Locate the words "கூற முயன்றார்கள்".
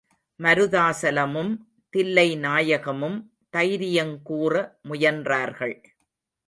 4.21-5.75